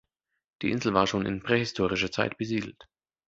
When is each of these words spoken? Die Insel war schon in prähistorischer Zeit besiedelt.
Die 0.63 0.71
Insel 0.71 0.95
war 0.95 1.05
schon 1.05 1.27
in 1.27 1.43
prähistorischer 1.43 2.11
Zeit 2.11 2.35
besiedelt. 2.39 2.87